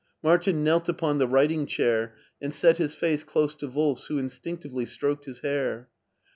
[0.23, 4.17] Martin knelt upon the writing chair, and set his face > close to Wolfs who
[4.17, 5.89] instinctively stroked his hair.